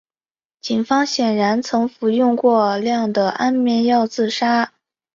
[0.61, 4.73] 警方显然曾服用过量的安眠药自杀。